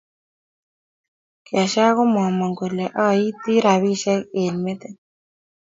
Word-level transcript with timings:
Cashier 1.47 1.91
komamang 1.97 2.53
kole 2.59 2.85
a 3.05 3.05
iti 3.27 3.53
rabisiek 3.65 4.21
eng 4.41 4.57
metit. 4.63 4.95